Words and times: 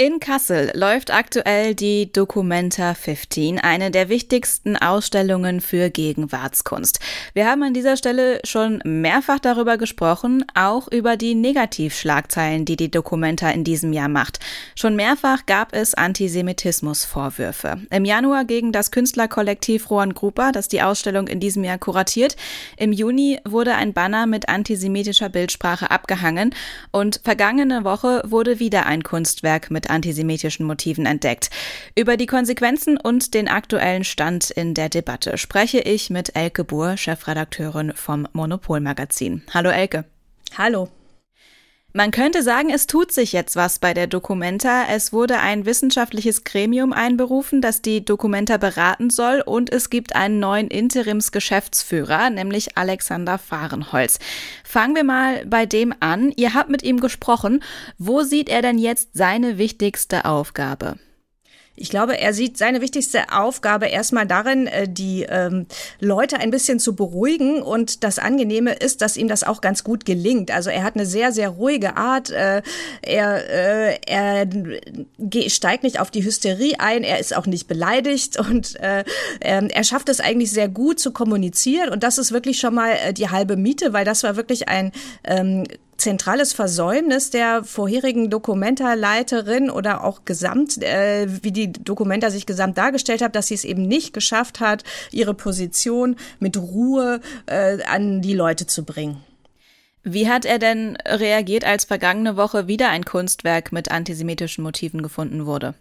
In 0.00 0.20
Kassel 0.20 0.70
läuft 0.74 1.12
aktuell 1.12 1.74
die 1.74 2.12
Documenta 2.12 2.94
15, 2.94 3.58
eine 3.58 3.90
der 3.90 4.08
wichtigsten 4.08 4.76
Ausstellungen 4.76 5.60
für 5.60 5.90
Gegenwartskunst. 5.90 7.00
Wir 7.34 7.48
haben 7.48 7.64
an 7.64 7.74
dieser 7.74 7.96
Stelle 7.96 8.38
schon 8.44 8.80
mehrfach 8.84 9.40
darüber 9.40 9.76
gesprochen, 9.76 10.44
auch 10.54 10.86
über 10.86 11.16
die 11.16 11.34
Negativschlagzeilen, 11.34 12.64
die 12.64 12.76
die 12.76 12.92
Documenta 12.92 13.50
in 13.50 13.64
diesem 13.64 13.92
Jahr 13.92 14.06
macht. 14.06 14.38
Schon 14.76 14.94
mehrfach 14.94 15.46
gab 15.46 15.74
es 15.74 15.94
Antisemitismusvorwürfe. 15.94 17.80
Im 17.90 18.04
Januar 18.04 18.44
gegen 18.44 18.70
das 18.70 18.92
Künstlerkollektiv 18.92 19.90
Rohan 19.90 20.14
Grupa, 20.14 20.52
das 20.52 20.68
die 20.68 20.82
Ausstellung 20.82 21.26
in 21.26 21.40
diesem 21.40 21.64
Jahr 21.64 21.78
kuratiert. 21.78 22.36
Im 22.76 22.92
Juni 22.92 23.40
wurde 23.44 23.74
ein 23.74 23.94
Banner 23.94 24.28
mit 24.28 24.48
antisemitischer 24.48 25.28
Bildsprache 25.28 25.90
abgehangen 25.90 26.54
und 26.92 27.20
vergangene 27.24 27.82
Woche 27.82 28.22
wurde 28.24 28.60
wieder 28.60 28.86
ein 28.86 29.02
Kunstwerk 29.02 29.72
mit 29.72 29.87
antisemitischen 29.88 30.66
Motiven 30.66 31.06
entdeckt. 31.06 31.50
Über 31.94 32.16
die 32.16 32.26
Konsequenzen 32.26 32.98
und 32.98 33.34
den 33.34 33.48
aktuellen 33.48 34.04
Stand 34.04 34.50
in 34.50 34.74
der 34.74 34.88
Debatte 34.88 35.38
spreche 35.38 35.80
ich 35.80 36.10
mit 36.10 36.34
Elke 36.36 36.64
Buhr, 36.64 36.96
Chefredakteurin 36.96 37.92
vom 37.94 38.26
Monopol-Magazin. 38.32 39.42
Hallo 39.52 39.70
Elke. 39.70 40.04
Hallo. 40.56 40.88
Man 41.94 42.10
könnte 42.10 42.42
sagen, 42.42 42.68
es 42.68 42.86
tut 42.86 43.12
sich 43.12 43.32
jetzt 43.32 43.56
was 43.56 43.78
bei 43.78 43.94
der 43.94 44.06
Documenta. 44.06 44.84
Es 44.90 45.10
wurde 45.14 45.38
ein 45.38 45.64
wissenschaftliches 45.64 46.44
Gremium 46.44 46.92
einberufen, 46.92 47.62
das 47.62 47.80
die 47.80 48.04
Documenta 48.04 48.58
beraten 48.58 49.08
soll 49.08 49.42
und 49.44 49.72
es 49.72 49.88
gibt 49.88 50.14
einen 50.14 50.38
neuen 50.38 50.68
Interimsgeschäftsführer, 50.68 52.28
nämlich 52.28 52.76
Alexander 52.76 53.38
Fahrenholz. 53.38 54.18
Fangen 54.64 54.96
wir 54.96 55.04
mal 55.04 55.46
bei 55.46 55.64
dem 55.64 55.94
an. 56.00 56.30
Ihr 56.36 56.52
habt 56.52 56.68
mit 56.68 56.82
ihm 56.82 57.00
gesprochen. 57.00 57.64
Wo 57.96 58.22
sieht 58.22 58.50
er 58.50 58.60
denn 58.60 58.76
jetzt 58.76 59.08
seine 59.14 59.56
wichtigste 59.56 60.26
Aufgabe? 60.26 60.98
Ich 61.80 61.90
glaube, 61.90 62.18
er 62.18 62.34
sieht 62.34 62.58
seine 62.58 62.80
wichtigste 62.80 63.32
Aufgabe 63.32 63.86
erstmal 63.86 64.26
darin, 64.26 64.66
äh, 64.66 64.88
die 64.88 65.22
ähm, 65.28 65.66
Leute 66.00 66.38
ein 66.38 66.50
bisschen 66.50 66.80
zu 66.80 66.94
beruhigen. 66.94 67.62
Und 67.62 68.04
das 68.04 68.18
Angenehme 68.18 68.72
ist, 68.74 69.00
dass 69.00 69.16
ihm 69.16 69.28
das 69.28 69.44
auch 69.44 69.60
ganz 69.60 69.84
gut 69.84 70.04
gelingt. 70.04 70.50
Also 70.50 70.70
er 70.70 70.82
hat 70.82 70.96
eine 70.96 71.06
sehr, 71.06 71.32
sehr 71.32 71.50
ruhige 71.50 71.96
Art. 71.96 72.30
Äh, 72.30 72.62
er, 73.02 73.94
äh, 73.96 73.98
er 74.06 74.48
steigt 75.48 75.84
nicht 75.84 76.00
auf 76.00 76.10
die 76.10 76.24
Hysterie 76.24 76.74
ein. 76.78 77.04
Er 77.04 77.18
ist 77.18 77.36
auch 77.36 77.46
nicht 77.46 77.68
beleidigt. 77.68 78.38
Und 78.38 78.78
äh, 78.80 79.04
ähm, 79.40 79.68
er 79.68 79.84
schafft 79.84 80.08
es 80.08 80.20
eigentlich 80.20 80.50
sehr 80.50 80.68
gut 80.68 80.98
zu 80.98 81.12
kommunizieren. 81.12 81.90
Und 81.90 82.02
das 82.02 82.18
ist 82.18 82.32
wirklich 82.32 82.58
schon 82.58 82.74
mal 82.74 82.92
äh, 82.92 83.12
die 83.12 83.30
halbe 83.30 83.56
Miete, 83.56 83.92
weil 83.92 84.04
das 84.04 84.22
war 84.22 84.36
wirklich 84.36 84.68
ein 84.68 84.92
ähm, 85.24 85.64
zentrales 85.98 86.52
Versäumnis 86.52 87.30
der 87.30 87.64
vorherigen 87.64 88.30
Dokumentarleiterin 88.30 89.68
oder 89.68 90.04
auch 90.04 90.24
gesamt, 90.24 90.82
äh, 90.82 91.26
wie 91.42 91.52
die 91.52 91.72
Dokumenta 91.72 92.30
sich 92.30 92.46
gesamt 92.46 92.78
dargestellt 92.78 93.20
hat, 93.20 93.36
dass 93.36 93.48
sie 93.48 93.54
es 93.54 93.64
eben 93.64 93.82
nicht 93.82 94.14
geschafft 94.14 94.60
hat, 94.60 94.84
ihre 95.10 95.34
Position 95.34 96.16
mit 96.38 96.56
Ruhe 96.56 97.20
äh, 97.46 97.82
an 97.84 98.22
die 98.22 98.34
Leute 98.34 98.66
zu 98.66 98.84
bringen. 98.84 99.22
Wie 100.04 100.28
hat 100.28 100.44
er 100.44 100.58
denn 100.58 100.96
reagiert, 101.04 101.64
als 101.64 101.84
vergangene 101.84 102.36
Woche 102.36 102.68
wieder 102.68 102.88
ein 102.88 103.04
Kunstwerk 103.04 103.72
mit 103.72 103.90
antisemitischen 103.90 104.64
Motiven 104.64 105.02
gefunden 105.02 105.44
wurde? 105.44 105.74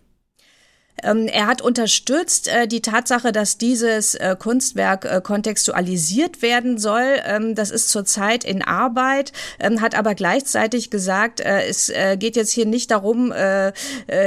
Ähm, 1.04 1.28
er 1.28 1.48
hat 1.48 1.62
unterstützt 1.62 2.48
äh, 2.48 2.68
die 2.68 2.82
Tatsache, 2.82 3.32
dass 3.32 3.58
dieses 3.58 4.16
äh, 4.16 4.36
Kunstwerk 4.38 5.06
äh, 5.06 5.22
kontextualisiert 5.22 6.42
werden 6.42 6.78
soll. 6.78 7.20
Ähm, 7.26 7.56
das 7.56 7.72
ist 7.72 7.90
zurzeit 7.90 8.44
in 8.44 8.64
Arbeit, 8.64 9.32
ähm, 9.60 9.82
hat 9.82 9.96
aber 9.96 10.16
gleichzeitig 10.16 10.90
gesagt, 10.90 11.40
äh, 11.40 11.68
es 11.68 11.90
äh, 11.90 12.18
geht 12.18 12.36
jetzt 12.36 12.52
hier 12.52 12.66
nicht 12.66 12.90
darum, 12.92 13.32
äh, 13.32 13.72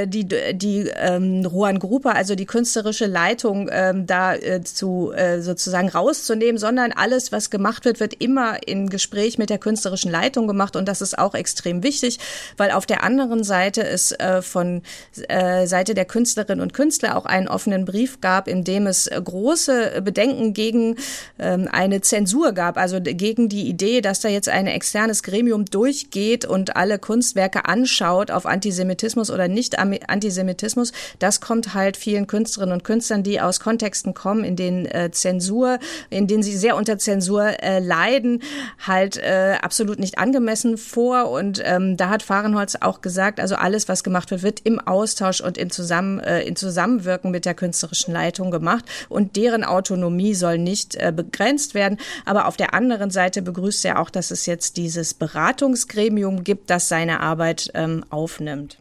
die, 0.07 0.27
die 0.27 0.91
ähm, 0.95 1.45
Ruan 1.45 1.79
Gruppe, 1.79 2.15
also 2.15 2.35
die 2.35 2.47
künstlerische 2.47 3.07
Leitung, 3.07 3.69
ähm, 3.73 4.07
da 4.07 4.35
zu 4.65 5.13
sozusagen 5.41 5.89
rauszunehmen, 5.89 6.59
sondern 6.59 6.93
alles, 6.93 7.33
was 7.33 7.51
gemacht 7.51 7.85
wird, 7.85 8.01
wird 8.01 8.15
immer 8.15 8.67
im 8.67 8.89
Gespräch 8.89 9.39
mit 9.39 9.51
der 9.51 9.59
künstlerischen 9.59 10.11
Leitung 10.11 10.47
gemacht 10.47 10.77
und 10.77 10.87
das 10.87 11.01
ist 11.01 11.19
auch 11.19 11.35
extrem 11.35 11.83
wichtig, 11.83 12.19
weil 12.57 12.71
auf 12.71 12.87
der 12.87 13.03
anderen 13.03 13.45
Seite 13.45 13.83
es 13.83 14.15
von 14.43 14.83
Seite 15.29 15.95
der 15.95 16.05
Künstlerin 16.05 16.60
Künstlerinnen 16.61 16.63
und 16.63 16.73
Künstler 16.75 17.17
auch 17.17 17.27
einen 17.27 17.49
offenen 17.49 17.85
Brief 17.85 18.21
gab, 18.21 18.49
in 18.49 18.65
dem 18.65 18.87
es 18.87 19.07
äh, 19.07 19.21
große 19.23 20.03
Bedenken 20.03 20.53
gegen 20.53 20.97
ähm, 21.39 21.69
eine 21.71 22.01
Zensur 22.01 22.53
gab, 22.53 22.77
also 22.77 23.01
gegen 23.01 23.49
die 23.49 23.69
Idee, 23.69 24.01
dass 24.01 24.21
da 24.21 24.29
jetzt 24.29 24.49
ein 24.49 24.67
externes 24.67 25.23
Gremium 25.23 25.65
durchgeht 25.65 26.45
und 26.45 26.77
alle 26.77 26.99
Kunstwerke 26.99 27.65
anschaut 27.67 28.31
auf 28.31 28.47
Antisemitismus 28.47 29.31
oder 29.31 29.49
nicht 29.49 29.79
Antisemitismus. 29.79 30.93
Das 31.19 31.41
kommt 31.41 31.75
halt 31.75 31.97
vielen 31.97 32.27
Künstlerinnen 32.27 32.75
und 32.75 32.85
Künstlern, 32.85 33.23
die 33.23 33.41
aus 33.41 33.61
Kontexten 33.61 34.15
kommen, 34.15 34.45
in 34.45 34.57
denen 34.57 34.87
äh, 34.87 35.11
Zensur, 35.13 35.79
in 36.11 36.27
denen 36.27 36.43
sie 36.43 36.57
sehr 36.57 36.77
unter 36.77 36.99
Zensur 36.99 37.63
äh, 37.63 37.79
leiden, 37.79 38.43
halt 38.87 39.17
äh, 39.17 39.57
absolut 39.61 39.99
nicht 39.99 40.19
angemessen 40.19 40.77
vor. 40.77 41.31
Und 41.31 41.63
ähm, 41.65 41.97
da 41.97 42.09
hat 42.09 42.23
Fahrenholz 42.23 42.77
auch 42.81 43.01
gesagt, 43.01 43.41
also 43.41 43.55
alles, 43.55 43.89
was 43.89 44.05
gemacht 44.05 44.31
wird, 44.31 44.43
wird 44.43 44.61
im 44.65 44.81
Austausch 44.81 45.41
und 45.41 45.59
im 45.59 45.71
Zusammen 45.71 46.21
äh, 46.21 46.43
in 46.51 46.57
Zusammenwirken 46.57 47.31
mit 47.31 47.45
der 47.47 47.55
künstlerischen 47.55 48.13
Leitung 48.13 48.51
gemacht 48.51 48.85
und 49.09 49.37
deren 49.37 49.65
Autonomie 49.65 50.35
soll 50.35 50.59
nicht 50.59 50.97
äh, 50.97 51.13
begrenzt 51.15 51.75
werden. 51.75 51.99
Aber 52.27 52.47
auf 52.47 52.57
der 52.57 52.75
anderen 52.75 53.11
Seite 53.11 53.41
begrüßt 53.41 53.85
er 53.85 54.01
auch, 54.01 54.11
dass 54.11 54.31
es 54.31 54.47
jetzt 54.47 54.77
dieses 54.77 55.15
Beratungsgremium 55.15 56.45
gibt, 56.45 56.69
das 56.71 56.89
seine 56.89 57.21
Arbeit 57.21 57.71
ähm, 57.75 58.05
aufnimmt. 58.11 58.79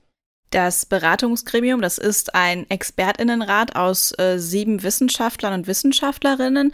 Das 0.52 0.88
Beratungsgremium, 0.88 1.80
das 1.80 2.00
ist 2.00 2.34
ein 2.34 2.68
Expertinnenrat 2.72 3.75
aus 3.75 4.18
äh, 4.18 4.40
sieben 4.40 4.81
Wissenschaftlern 4.81 5.53
und 5.53 5.68
Wissenschaftlerinnen. 5.68 6.72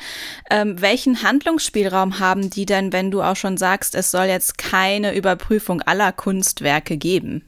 Ähm, 0.50 0.82
welchen 0.82 1.24
Handlungsspielraum 1.24 2.20
haben 2.20 2.50
die 2.50 2.66
denn, 2.66 2.94
wenn 2.94 3.12
du 3.12 3.22
auch 3.22 3.36
schon 3.36 3.58
sagst, 3.58 3.94
es 3.96 4.12
soll 4.12 4.26
jetzt 4.26 4.58
keine 4.58 5.14
Überprüfung 5.14 5.82
aller 5.82 6.14
Kunstwerke 6.14 6.96
geben? 6.96 7.44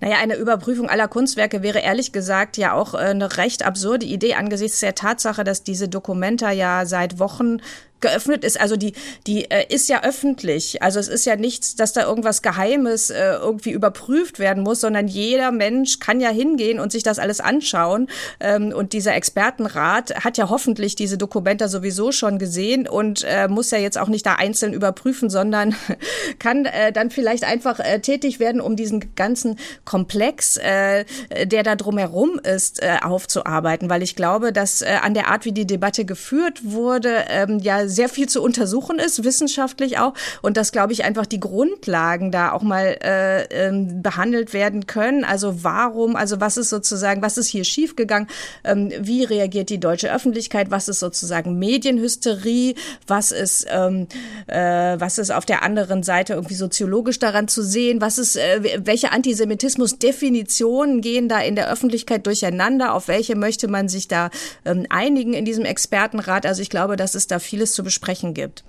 Naja, 0.00 0.16
eine 0.18 0.36
Überprüfung 0.36 0.88
aller 0.88 1.08
Kunstwerke 1.08 1.62
wäre 1.62 1.80
ehrlich 1.80 2.12
gesagt 2.12 2.56
ja 2.56 2.72
auch 2.72 2.94
äh, 2.94 2.98
eine 2.98 3.36
recht 3.36 3.64
absurde 3.64 4.06
Idee 4.06 4.34
angesichts 4.34 4.80
der 4.80 4.94
Tatsache, 4.94 5.44
dass 5.44 5.62
diese 5.62 5.88
Dokumenta 5.88 6.50
ja 6.50 6.86
seit 6.86 7.18
Wochen 7.18 7.58
geöffnet 8.00 8.44
ist. 8.44 8.60
Also 8.60 8.76
die, 8.76 8.94
die 9.26 9.50
äh, 9.50 9.66
ist 9.68 9.88
ja 9.88 10.02
öffentlich. 10.02 10.82
Also 10.82 10.98
es 10.98 11.08
ist 11.08 11.26
ja 11.26 11.36
nichts, 11.36 11.76
dass 11.76 11.92
da 11.92 12.02
irgendwas 12.02 12.42
Geheimes 12.42 13.10
äh, 13.10 13.32
irgendwie 13.34 13.70
überprüft 13.70 14.38
werden 14.38 14.62
muss, 14.62 14.80
sondern 14.80 15.08
jeder 15.08 15.52
Mensch 15.52 15.98
kann 15.98 16.20
ja 16.20 16.30
hingehen 16.30 16.80
und 16.80 16.92
sich 16.92 17.02
das 17.02 17.18
alles 17.18 17.40
anschauen. 17.40 18.08
Ähm, 18.40 18.72
und 18.74 18.92
dieser 18.92 19.14
Expertenrat 19.14 20.24
hat 20.24 20.38
ja 20.38 20.48
hoffentlich 20.48 20.94
diese 20.94 21.18
Dokumente 21.18 21.68
sowieso 21.68 22.12
schon 22.12 22.38
gesehen 22.38 22.88
und 22.88 23.24
äh, 23.24 23.48
muss 23.48 23.70
ja 23.70 23.78
jetzt 23.78 23.98
auch 23.98 24.08
nicht 24.08 24.24
da 24.26 24.34
einzeln 24.34 24.72
überprüfen, 24.72 25.30
sondern 25.30 25.74
kann 26.38 26.64
äh, 26.64 26.92
dann 26.92 27.10
vielleicht 27.10 27.44
einfach 27.44 27.80
äh, 27.80 28.00
tätig 28.00 28.40
werden, 28.40 28.60
um 28.60 28.76
diesen 28.76 29.14
ganzen 29.14 29.58
Komplex, 29.84 30.56
äh, 30.56 31.04
der 31.44 31.62
da 31.62 31.76
drumherum 31.76 32.38
ist, 32.38 32.82
äh, 32.82 32.96
aufzuarbeiten. 33.02 33.90
Weil 33.90 34.02
ich 34.02 34.16
glaube, 34.16 34.52
dass 34.52 34.82
äh, 34.82 34.98
an 35.02 35.14
der 35.14 35.28
Art, 35.28 35.44
wie 35.44 35.52
die 35.52 35.66
Debatte 35.66 36.04
geführt 36.04 36.60
wurde, 36.64 37.24
ähm, 37.28 37.58
ja 37.58 37.89
sehr 37.90 38.08
viel 38.08 38.28
zu 38.28 38.42
untersuchen 38.42 38.98
ist, 38.98 39.24
wissenschaftlich 39.24 39.98
auch. 39.98 40.14
Und 40.42 40.56
dass, 40.56 40.72
glaube 40.72 40.92
ich, 40.92 41.04
einfach 41.04 41.26
die 41.26 41.40
Grundlagen 41.40 42.30
da 42.30 42.52
auch 42.52 42.62
mal 42.62 42.96
äh, 43.02 43.44
ähm, 43.50 44.02
behandelt 44.02 44.52
werden 44.52 44.86
können. 44.86 45.24
Also 45.24 45.64
warum, 45.64 46.16
also 46.16 46.40
was 46.40 46.56
ist 46.56 46.70
sozusagen, 46.70 47.22
was 47.22 47.38
ist 47.38 47.48
hier 47.48 47.64
schiefgegangen? 47.64 48.28
Ähm, 48.64 48.92
wie 49.00 49.24
reagiert 49.24 49.70
die 49.70 49.80
deutsche 49.80 50.12
Öffentlichkeit? 50.12 50.70
Was 50.70 50.88
ist 50.88 51.00
sozusagen 51.00 51.58
Medienhysterie? 51.58 52.74
Was 53.06 53.32
ist, 53.32 53.66
ähm, 53.70 54.06
äh, 54.46 54.56
was 54.98 55.18
ist 55.18 55.30
auf 55.30 55.46
der 55.46 55.62
anderen 55.62 56.02
Seite 56.02 56.34
irgendwie 56.34 56.54
soziologisch 56.54 57.18
daran 57.18 57.48
zu 57.48 57.62
sehen? 57.62 58.00
Was 58.00 58.18
ist, 58.18 58.36
äh, 58.36 58.80
welche 58.84 59.12
Antisemitismus-Definitionen 59.12 61.00
gehen 61.00 61.28
da 61.28 61.40
in 61.40 61.56
der 61.56 61.70
Öffentlichkeit 61.70 62.26
durcheinander? 62.26 62.94
Auf 62.94 63.08
welche 63.08 63.36
möchte 63.36 63.68
man 63.68 63.88
sich 63.88 64.08
da 64.08 64.30
ähm, 64.64 64.86
einigen 64.88 65.34
in 65.34 65.44
diesem 65.44 65.64
Expertenrat? 65.64 66.46
Also 66.46 66.62
ich 66.62 66.70
glaube, 66.70 66.96
dass 66.96 67.14
es 67.14 67.26
da 67.26 67.38
vieles 67.38 67.72
zu 67.72 67.79
zu 67.80 67.84
besprechen 67.84 68.34
gibt. 68.34 68.62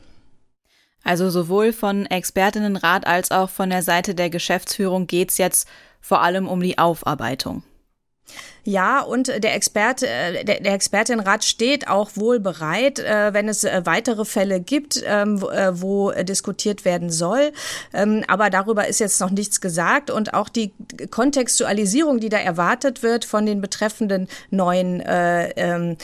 Also 1.04 1.30
sowohl 1.30 1.74
von 1.74 2.06
Expertinnenrat 2.06 3.06
als 3.06 3.31
auch 3.31 3.50
von 3.50 3.69
der 3.69 3.84
Seite 3.84 4.16
der 4.16 4.30
Geschäftsführung 4.30 5.08
geht 5.08 5.31
es 5.31 5.38
jetzt 5.38 5.68
vor 6.00 6.22
allem 6.22 6.48
um 6.48 6.62
die 6.62 6.78
Aufarbeitung. 6.78 7.63
Ja, 8.63 9.00
und 9.02 9.28
der 9.28 9.56
Experte, 9.56 10.08
äh, 10.08 10.44
der, 10.44 10.60
der 10.60 10.74
Expertinnenrat 10.74 11.44
steht 11.44 11.88
auch 11.88 12.12
wohl 12.13 12.40
bereit, 12.40 13.00
äh, 13.00 13.34
wenn 13.34 13.50
es 13.50 13.63
äh, 13.63 13.81
weitere 13.86 14.24
Fälle 14.24 14.60
gibt, 14.60 15.02
ähm, 15.04 15.42
wo 15.42 16.12
diskutiert 16.12 16.86
werden 16.86 17.10
soll. 17.10 17.52
Ähm, 17.94 18.24
aber 18.28 18.50
darüber 18.50 18.88
ist 18.88 19.00
jetzt 19.00 19.19
noch 19.19 19.31
nichts 19.31 19.62
gesagt 19.62 20.12
und 20.12 20.34
auch 20.36 20.50
die 20.50 20.74
Kontextualisierung, 21.10 22.19
die 22.19 22.30
da 22.30 22.38
erwartet 22.38 23.02
wird 23.02 23.25
von 23.25 23.46
den 23.46 23.62
betreffenden 23.62 24.28
neuen 24.52 25.02
ähm, 25.06 25.98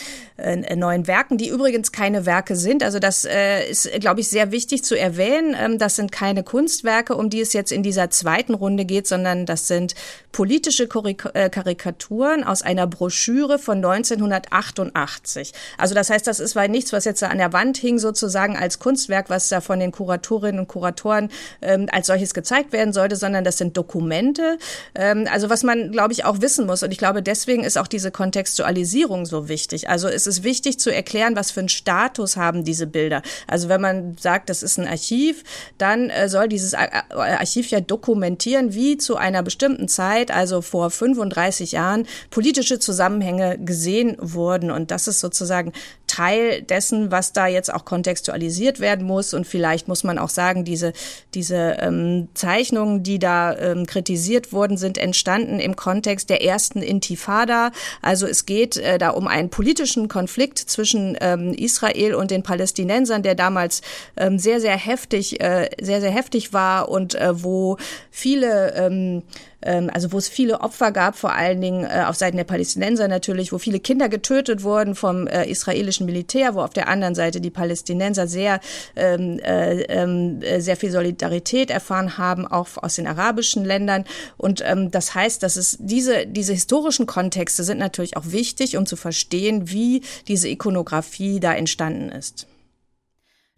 neuen 0.75 1.07
Werken, 1.07 1.39
die 1.39 1.49
übrigens 1.49 1.91
keine 1.91 2.27
Werke 2.27 2.55
sind. 2.55 2.83
Also 2.83 2.99
das 2.99 3.25
ist, 3.69 3.89
glaube 3.99 4.19
ich, 4.19 4.29
sehr 4.29 4.51
wichtig 4.51 4.83
zu 4.83 4.97
erwähnen. 4.97 5.79
Das 5.79 5.95
sind 5.95 6.11
keine 6.11 6.43
Kunstwerke, 6.43 7.15
um 7.15 7.31
die 7.31 7.41
es 7.41 7.53
jetzt 7.53 7.71
in 7.71 7.81
dieser 7.81 8.11
zweiten 8.11 8.53
Runde 8.53 8.85
geht, 8.85 9.07
sondern 9.07 9.47
das 9.47 9.67
sind 9.67 9.95
politische 10.31 10.87
Karikaturen 10.87 12.43
aus 12.47 12.61
einer 12.61 12.87
Broschüre 12.87 13.59
von 13.59 13.77
1988. 13.77 15.53
Also 15.77 15.95
das 15.95 16.09
heißt, 16.09 16.27
das 16.27 16.39
ist 16.39 16.55
weil 16.55 16.69
nichts, 16.69 16.93
was 16.93 17.05
jetzt 17.05 17.21
da 17.21 17.27
an 17.27 17.37
der 17.37 17.53
Wand 17.53 17.77
hing, 17.77 17.99
sozusagen 17.99 18.57
als 18.57 18.79
Kunstwerk, 18.79 19.29
was 19.29 19.49
da 19.49 19.61
von 19.61 19.79
den 19.79 19.91
Kuratorinnen 19.91 20.59
und 20.59 20.67
Kuratoren 20.67 21.29
ähm, 21.61 21.87
als 21.91 22.07
solches 22.07 22.33
gezeigt 22.33 22.73
werden 22.73 22.93
sollte, 22.93 23.15
sondern 23.15 23.43
das 23.43 23.57
sind 23.57 23.77
Dokumente. 23.77 24.57
Ähm, 24.95 25.27
also 25.31 25.49
was 25.49 25.63
man, 25.63 25.91
glaube 25.91 26.13
ich, 26.13 26.25
auch 26.25 26.41
wissen 26.41 26.65
muss. 26.65 26.83
Und 26.83 26.91
ich 26.91 26.97
glaube, 26.97 27.21
deswegen 27.21 27.63
ist 27.63 27.77
auch 27.77 27.87
diese 27.87 28.11
Kontextualisierung 28.11 29.25
so 29.25 29.49
wichtig. 29.49 29.89
Also 29.89 30.07
es 30.07 30.27
ist 30.27 30.43
wichtig 30.43 30.79
zu 30.79 30.93
erklären, 30.93 31.35
was 31.35 31.51
für 31.51 31.61
einen 31.61 31.69
Status 31.69 32.37
haben 32.37 32.63
diese 32.63 32.87
Bilder. 32.87 33.21
Also 33.47 33.69
wenn 33.69 33.81
man 33.81 34.17
sagt, 34.19 34.49
das 34.49 34.63
ist 34.63 34.77
ein 34.77 34.87
Archiv, 34.87 35.43
dann 35.77 36.09
äh, 36.09 36.29
soll 36.29 36.47
dieses 36.47 36.73
Archiv 36.73 37.69
ja 37.69 37.81
dokumentieren, 37.81 38.73
wie 38.73 38.97
zu 38.97 39.15
einer 39.17 39.43
bestimmten 39.43 39.87
Zeit, 39.87 40.31
also 40.31 40.61
vor 40.61 40.89
35 40.89 41.73
Jahren, 41.73 42.07
politische 42.37 42.77
Zusammenhänge 42.77 43.57
gesehen 43.57 44.15
wurden. 44.19 44.69
Und 44.69 44.91
das 44.91 45.07
ist 45.07 45.21
sozusagen 45.21 45.73
Teil 46.07 46.61
dessen, 46.61 47.11
was 47.11 47.33
da 47.33 47.47
jetzt 47.47 47.71
auch 47.71 47.85
kontextualisiert 47.85 48.79
werden 48.79 49.05
muss. 49.05 49.33
Und 49.33 49.45
vielleicht 49.45 49.87
muss 49.87 50.03
man 50.03 50.17
auch 50.17 50.29
sagen, 50.29 50.65
diese, 50.65 50.93
diese 51.33 51.77
ähm, 51.79 52.29
Zeichnungen, 52.33 53.03
die 53.03 53.19
da 53.19 53.55
ähm, 53.55 53.85
kritisiert 53.85 54.51
wurden, 54.51 54.77
sind 54.77 54.97
entstanden 54.97 55.59
im 55.59 55.75
Kontext 55.75 56.29
der 56.29 56.43
ersten 56.43 56.81
Intifada. 56.81 57.71
Also 58.01 58.25
es 58.25 58.45
geht 58.45 58.77
äh, 58.77 58.97
da 58.97 59.09
um 59.09 59.27
einen 59.27 59.49
politischen 59.49 60.07
Konflikt 60.07 60.57
zwischen 60.57 61.17
ähm, 61.21 61.53
Israel 61.53 62.15
und 62.15 62.31
den 62.31 62.43
Palästinensern, 62.43 63.21
der 63.21 63.35
damals 63.35 63.81
ähm, 64.15 64.39
sehr, 64.39 64.61
sehr 64.61 64.77
heftig, 64.77 65.41
äh, 65.41 65.69
sehr, 65.79 66.01
sehr 66.01 66.11
heftig 66.11 66.53
war 66.53 66.89
und 66.89 67.15
äh, 67.15 67.43
wo 67.43 67.77
viele 68.09 68.73
ähm, 68.75 69.23
ähm, 69.61 69.89
also 69.93 70.11
wo 70.11 70.17
es 70.17 70.29
viele 70.29 70.61
Opfer 70.61 70.91
gab, 70.91 71.15
vor 71.15 71.33
allen 71.33 71.61
Dingen 71.61 71.83
äh, 71.83 72.03
auf 72.05 72.15
Seiten 72.15 72.37
der 72.37 72.43
Palästinenser 72.43 73.07
natürlich, 73.07 73.51
wo 73.51 73.57
viele 73.57 73.79
Kinder 73.79 74.09
getötet 74.09 74.63
wurden 74.63 74.95
vom 74.95 75.27
äh, 75.27 75.45
israelischen 75.45 75.96
Militär, 76.05 76.55
wo 76.55 76.61
auf 76.61 76.73
der 76.73 76.87
anderen 76.87 77.15
Seite 77.15 77.41
die 77.41 77.49
Palästinenser 77.49 78.27
sehr, 78.27 78.59
ähm, 78.95 79.39
äh, 79.39 79.81
ähm, 79.83 80.41
äh, 80.41 80.59
sehr 80.59 80.77
viel 80.77 80.91
Solidarität 80.91 81.71
erfahren 81.71 82.17
haben, 82.17 82.47
auch 82.47 82.69
aus 82.77 82.95
den 82.95 83.07
arabischen 83.07 83.65
Ländern. 83.65 84.05
Und 84.37 84.61
ähm, 84.65 84.91
das 84.91 85.15
heißt, 85.15 85.43
dass 85.43 85.55
es 85.55 85.77
diese, 85.79 86.27
diese 86.27 86.53
historischen 86.53 87.05
Kontexte 87.05 87.63
sind 87.63 87.79
natürlich 87.79 88.17
auch 88.17 88.31
wichtig, 88.31 88.77
um 88.77 88.85
zu 88.85 88.95
verstehen, 88.95 89.69
wie 89.69 90.01
diese 90.27 90.49
Ikonografie 90.49 91.39
da 91.39 91.53
entstanden 91.53 92.09
ist. 92.09 92.47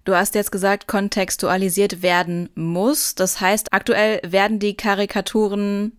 Du 0.05 0.15
hast 0.15 0.33
jetzt 0.33 0.51
gesagt, 0.51 0.87
kontextualisiert 0.87 2.01
werden 2.01 2.49
muss. 2.55 3.15
Das 3.15 3.41
heißt, 3.41 3.73
aktuell 3.73 4.19
werden 4.23 4.57
die 4.59 4.75
Karikaturen 4.75 5.98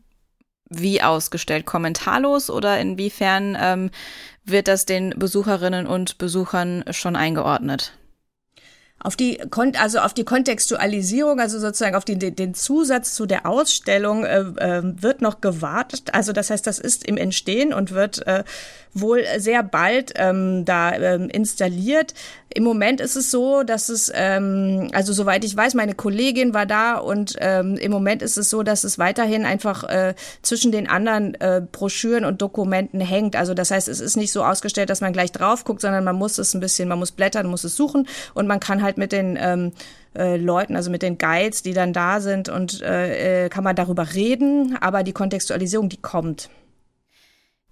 wie 0.70 1.02
ausgestellt? 1.02 1.67
Kommentarlos 1.67 2.49
oder 2.49 2.78
inwiefern 2.81 3.56
ähm, 3.61 3.90
wird 4.44 4.69
das 4.69 4.87
den 4.87 5.11
Besucherinnen 5.17 5.87
und 5.87 6.17
Besuchern 6.19 6.84
schon 6.90 7.17
eingeordnet? 7.17 7.93
Auf 9.02 9.17
die 9.17 9.41
also 9.79 9.99
auf 10.00 10.12
die 10.12 10.25
Kontextualisierung, 10.25 11.41
also 11.41 11.58
sozusagen 11.58 11.97
auf 11.97 12.05
den, 12.05 12.19
den 12.19 12.55
Zusatz 12.55 13.14
zu 13.14 13.25
der 13.25 13.47
Ausstellung 13.47 14.25
äh, 14.25 14.41
äh, 14.41 14.82
wird 15.02 15.23
noch 15.23 15.41
gewartet. 15.41 16.12
Also 16.12 16.32
das 16.32 16.50
heißt, 16.50 16.67
das 16.67 16.79
ist 16.79 17.06
im 17.06 17.17
Entstehen 17.17 17.73
und 17.73 17.93
wird 17.93 18.26
äh, 18.26 18.44
wohl 18.93 19.25
sehr 19.38 19.62
bald 19.62 20.12
ähm, 20.17 20.64
da 20.64 20.93
ähm, 20.93 21.29
installiert. 21.29 22.14
Im 22.52 22.64
Moment 22.64 23.00
ist 23.00 23.14
es 23.14 23.31
so, 23.31 23.62
dass 23.62 23.88
es, 23.88 24.11
ähm, 24.12 24.88
also 24.93 25.12
soweit 25.12 25.44
ich 25.44 25.56
weiß, 25.56 25.75
meine 25.75 25.94
Kollegin 25.94 26.53
war 26.53 26.67
da 26.67 26.96
und 26.96 27.37
ähm, 27.38 27.76
im 27.76 27.93
Moment 27.93 28.23
ist 28.23 28.37
es 28.37 28.50
so, 28.50 28.64
dass 28.64 28.82
es 28.82 28.99
weiterhin 28.99 29.44
einfach 29.44 29.85
äh, 29.85 30.14
zwischen 30.43 30.73
den 30.73 30.88
anderen 30.88 31.41
äh, 31.41 31.62
Broschüren 31.70 32.25
und 32.25 32.43
Dokumenten 32.43 33.00
hängt. 33.00 33.37
Also 33.37 33.55
das 33.55 33.70
heißt, 33.70 33.87
es 33.87 34.00
ist 34.00 34.17
nicht 34.17 34.32
so 34.32 34.43
ausgestellt, 34.43 34.91
dass 34.91 35.00
man 35.00 35.12
gleich 35.12 35.31
drauf 35.31 35.62
guckt, 35.62 35.81
sondern 35.81 36.03
man 36.03 36.17
muss 36.17 36.38
es 36.38 36.55
ein 36.55 36.61
bisschen, 36.61 36.88
man 36.88 36.99
muss 36.99 37.12
blättern, 37.12 37.46
muss 37.46 37.62
es 37.62 37.76
suchen 37.76 38.08
und 38.35 38.49
man 38.49 38.58
kann 38.58 38.82
halt 38.82 38.89
mit 38.96 39.12
den 39.12 39.38
ähm, 39.40 39.72
äh, 40.16 40.37
Leuten, 40.37 40.76
also 40.76 40.90
mit 40.90 41.02
den 41.02 41.19
Guides, 41.19 41.62
die 41.62 41.72
dann 41.72 41.92
da 41.92 42.20
sind 42.20 42.48
und 42.48 42.82
äh, 42.82 43.44
äh 43.44 43.48
kann 43.48 43.64
man 43.64 43.76
darüber 43.76 44.14
reden, 44.14 44.76
aber 44.81 45.02
die 45.02 45.12
Kontextualisierung, 45.12 45.88
die 45.88 46.00
kommt. 46.00 46.50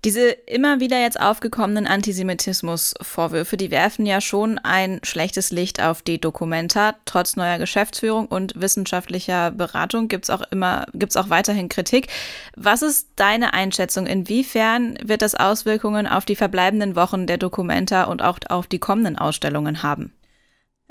Diese 0.05 0.29
immer 0.31 0.79
wieder 0.79 1.00
jetzt 1.00 1.19
aufgekommenen 1.19 1.88
Antisemitismusvorwürfe, 1.88 3.56
die 3.56 3.73
werfen 3.73 4.06
ja 4.06 4.20
schon 4.20 4.59
ein 4.59 5.00
schlechtes 5.03 5.50
Licht 5.50 5.82
auf 5.82 6.03
die 6.03 6.20
Dokumenta. 6.20 6.94
Trotz 7.05 7.35
neuer 7.35 7.59
Geschäftsführung 7.59 8.26
und 8.26 8.53
wissenschaftlicher 8.55 9.50
Beratung 9.50 10.06
gibt's 10.06 10.31
auch 10.31 10.43
immer, 10.53 10.87
gibt's 10.94 11.17
auch 11.17 11.31
weiterhin 11.31 11.69
Kritik. 11.69 12.06
Was 12.55 12.82
ist 12.82 13.09
deine 13.17 13.55
Einschätzung? 13.55 14.06
Inwiefern 14.06 14.97
wird 15.03 15.21
das 15.21 15.35
Auswirkungen 15.35 16.06
auf 16.06 16.25
die 16.25 16.37
verbleibenden 16.37 16.94
Wochen 16.94 17.26
der 17.26 17.38
Dokumenta 17.38 18.05
und 18.05 18.23
auch 18.23 18.38
auf 18.49 18.69
die 18.69 18.79
kommenden 18.79 19.19
Ausstellungen 19.19 19.82
haben? 19.82 20.12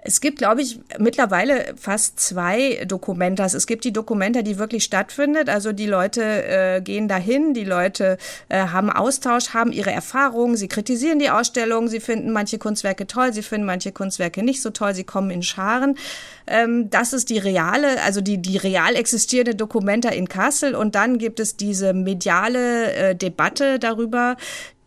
Es 0.08 0.22
gibt, 0.22 0.38
glaube 0.38 0.62
ich, 0.62 0.80
mittlerweile 1.00 1.76
fast 1.76 2.18
zwei 2.18 2.86
Dokumentas. 2.88 3.54
Es 3.54 3.68
gibt 3.68 3.84
die 3.84 3.92
Dokumenta, 3.92 4.42
die 4.42 4.58
wirklich 4.58 4.86
stattfindet. 4.86 5.50
Also 5.50 5.74
die 5.74 5.86
Leute 5.86 6.24
äh, 6.24 6.82
gehen 6.82 7.10
dahin, 7.10 7.54
die 7.54 7.66
Leute 7.66 8.18
äh, 8.48 8.68
haben 8.68 8.90
Austausch, 8.90 9.50
haben 9.50 9.74
ihre 9.74 9.92
Erfahrungen, 9.92 10.56
sie 10.56 10.70
kritisieren 10.70 11.20
die 11.20 11.30
Ausstellung, 11.30 11.90
sie 11.90 12.00
finden 12.00 12.32
manche 12.32 12.58
Kunstwerke 12.58 13.06
toll, 13.06 13.34
sie 13.34 13.44
finden 13.44 13.68
manche 13.68 13.92
Kunstwerke 13.92 14.44
nicht 14.44 14.62
so 14.62 14.70
toll, 14.70 14.96
sie 14.96 15.04
kommen 15.04 15.30
in 15.30 15.44
Scharen. 15.44 15.98
Ähm, 16.48 16.90
das 16.90 17.12
ist 17.12 17.30
die 17.30 17.40
reale, 17.40 18.02
also 18.02 18.22
die, 18.22 18.38
die 18.38 18.56
real 18.56 18.96
existierende 18.96 19.56
Dokumenta 19.56 20.08
in 20.08 20.30
Kassel. 20.30 20.74
Und 20.74 20.96
dann 20.96 21.18
gibt 21.18 21.42
es 21.42 21.58
diese 21.58 21.94
mediale 21.94 22.94
äh, 22.94 23.16
Debatte 23.16 23.78
darüber, 23.78 24.38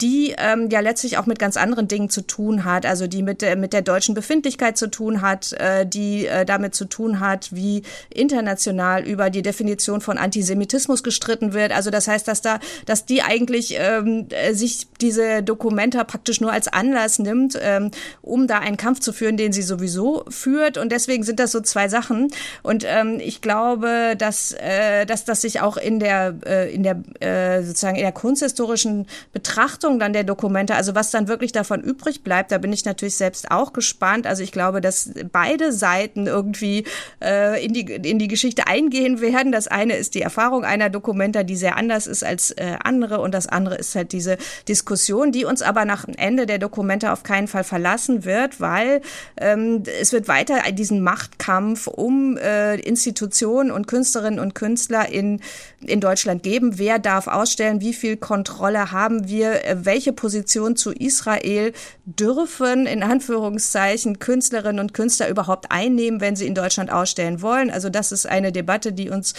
die 0.00 0.34
ähm, 0.38 0.68
ja 0.70 0.80
letztlich 0.80 1.18
auch 1.18 1.26
mit 1.26 1.38
ganz 1.38 1.56
anderen 1.56 1.88
Dingen 1.88 2.10
zu 2.10 2.22
tun 2.22 2.64
hat, 2.64 2.86
also 2.86 3.06
die 3.06 3.22
mit 3.22 3.42
der, 3.42 3.56
mit 3.56 3.72
der 3.72 3.82
deutschen 3.82 4.14
Befindlichkeit 4.14 4.76
zu 4.76 4.90
tun 4.90 5.20
hat, 5.20 5.52
äh, 5.52 5.86
die 5.86 6.26
äh, 6.26 6.44
damit 6.44 6.74
zu 6.74 6.86
tun 6.86 7.20
hat, 7.20 7.54
wie 7.54 7.82
international 8.12 9.06
über 9.06 9.30
die 9.30 9.42
Definition 9.42 10.00
von 10.00 10.18
Antisemitismus 10.18 11.02
gestritten 11.02 11.52
wird. 11.52 11.72
Also 11.72 11.90
das 11.90 12.08
heißt, 12.08 12.26
dass 12.26 12.40
da, 12.40 12.60
dass 12.86 13.04
die 13.04 13.22
eigentlich 13.22 13.76
ähm, 13.78 14.26
äh, 14.30 14.54
sich 14.54 14.86
diese 15.00 15.42
Dokumenta 15.42 16.04
praktisch 16.04 16.40
nur 16.40 16.52
als 16.52 16.68
Anlass 16.68 17.18
nimmt, 17.18 17.58
ähm, 17.60 17.90
um 18.22 18.46
da 18.46 18.58
einen 18.58 18.76
Kampf 18.76 19.00
zu 19.00 19.12
führen, 19.12 19.36
den 19.36 19.52
sie 19.52 19.62
sowieso 19.62 20.24
führt. 20.28 20.78
Und 20.78 20.92
deswegen 20.92 21.24
sind 21.24 21.40
das 21.40 21.52
so 21.52 21.60
zwei 21.60 21.88
Sachen. 21.88 22.28
Und 22.62 22.84
ähm, 22.86 23.18
ich 23.20 23.40
glaube, 23.40 24.14
dass, 24.16 24.52
äh, 24.52 25.04
dass 25.06 25.24
das 25.24 25.42
sich 25.42 25.60
auch 25.60 25.76
in 25.76 26.00
der, 26.00 26.34
äh, 26.46 26.74
in 26.74 26.82
der 26.82 27.02
äh, 27.20 27.62
sozusagen 27.62 27.96
in 27.96 28.02
der 28.02 28.12
kunsthistorischen 28.12 29.06
Betrachtung 29.32 29.89
Bewertung 29.90 29.98
dann 29.98 30.12
der 30.12 30.24
Dokumente, 30.24 30.74
also 30.74 30.94
was 30.94 31.10
dann 31.10 31.28
wirklich 31.28 31.52
davon 31.52 31.80
übrig 31.80 32.22
bleibt, 32.22 32.52
da 32.52 32.58
bin 32.58 32.72
ich 32.72 32.84
natürlich 32.84 33.16
selbst 33.16 33.50
auch 33.50 33.72
gespannt. 33.72 34.26
Also 34.26 34.42
ich 34.42 34.52
glaube, 34.52 34.80
dass 34.80 35.10
beide 35.32 35.72
Seiten 35.72 36.26
irgendwie 36.26 36.84
äh, 37.22 37.64
in, 37.64 37.72
die, 37.72 37.82
in 37.82 38.18
die 38.18 38.28
Geschichte 38.28 38.66
eingehen 38.66 39.20
werden. 39.20 39.52
Das 39.52 39.66
eine 39.68 39.96
ist 39.96 40.14
die 40.14 40.22
Erfahrung 40.22 40.64
einer 40.64 40.90
Dokumenta, 40.90 41.42
die 41.42 41.56
sehr 41.56 41.76
anders 41.76 42.06
ist 42.06 42.24
als 42.24 42.52
äh, 42.52 42.76
andere 42.82 43.20
und 43.20 43.34
das 43.34 43.46
andere 43.46 43.76
ist 43.76 43.94
halt 43.94 44.12
diese 44.12 44.36
Diskussion, 44.68 45.32
die 45.32 45.44
uns 45.44 45.62
aber 45.62 45.84
nach 45.84 46.06
Ende 46.16 46.46
der 46.46 46.58
Dokumenta 46.58 47.12
auf 47.12 47.22
keinen 47.22 47.48
Fall 47.48 47.64
verlassen 47.64 48.24
wird, 48.24 48.60
weil 48.60 49.00
ähm, 49.36 49.82
es 50.00 50.12
wird 50.12 50.28
weiter 50.28 50.60
diesen 50.72 51.00
Machtkampf 51.02 51.86
um 51.86 52.36
äh, 52.36 52.76
Institutionen 52.76 53.70
und 53.70 53.86
Künstlerinnen 53.86 54.38
und 54.38 54.54
Künstler 54.54 55.08
in, 55.08 55.40
in 55.80 56.00
Deutschland 56.00 56.42
geben. 56.42 56.78
Wer 56.78 56.98
darf 56.98 57.26
ausstellen? 57.26 57.80
Wie 57.80 57.94
viel 57.94 58.16
Kontrolle 58.16 58.92
haben 58.92 59.28
wir? 59.28 59.64
Äh, 59.64 59.79
welche 59.86 60.12
Position 60.12 60.76
zu 60.76 60.92
Israel 60.92 61.72
dürfen 62.04 62.86
in 62.86 63.02
Anführungszeichen 63.02 64.18
Künstlerinnen 64.18 64.80
und 64.80 64.94
Künstler 64.94 65.28
überhaupt 65.28 65.70
einnehmen, 65.70 66.20
wenn 66.20 66.36
sie 66.36 66.46
in 66.46 66.54
Deutschland 66.54 66.90
ausstellen 66.92 67.42
wollen. 67.42 67.70
Also 67.70 67.90
das 67.90 68.12
ist 68.12 68.26
eine 68.26 68.52
Debatte, 68.52 68.92
die 68.92 69.10
uns 69.10 69.34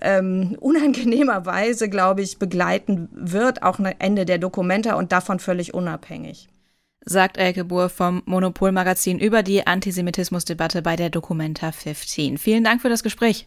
ähm, 0.00 0.56
unangenehmerweise, 0.60 1.88
glaube 1.88 2.22
ich, 2.22 2.38
begleiten 2.38 3.08
wird, 3.12 3.62
auch 3.62 3.78
nach 3.78 3.94
Ende 3.98 4.24
der 4.24 4.38
Dokumenta 4.38 4.94
und 4.94 5.12
davon 5.12 5.38
völlig 5.38 5.74
unabhängig. 5.74 6.48
Sagt 7.04 7.38
Elke 7.38 7.64
Buhr 7.64 7.88
vom 7.88 8.22
Monopol-Magazin 8.26 9.18
über 9.18 9.42
die 9.42 9.66
Antisemitismusdebatte 9.66 10.82
bei 10.82 10.94
der 10.96 11.10
Documenta 11.10 11.72
15. 11.72 12.36
Vielen 12.36 12.64
Dank 12.64 12.82
für 12.82 12.90
das 12.90 13.02
Gespräch. 13.02 13.46